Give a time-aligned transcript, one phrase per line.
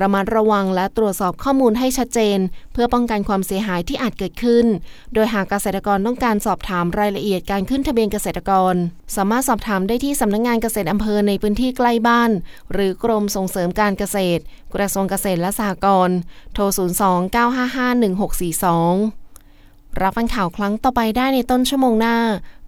[0.00, 2.38] ระมัดระวังและตรวจสอบข้อมูลให้ชัดเจน
[2.72, 4.66] เพื่อป้องกันความเสียหายที่อาจเกิดขึ้น
[5.14, 8.74] โดยหากเกษตรกรต้องการสอบถามรายละเอียดการขึ้นทะเบียนเกษตรกร
[9.16, 12.30] สามารถสอบถามได้ที่สำนักงงานเกษตรอำเภอในพื้นที่ใกล้บ้าน
[12.72, 14.42] หรือกรมส่งเสริมการเกษตร
[14.74, 16.16] กระทรวงเกษตรและสหกรณ์
[16.54, 16.62] โทร
[19.12, 22.16] 02-955-1642 รับฟังข่าวครั้งต่อไปได้ในต้นชั่วโมงหน้า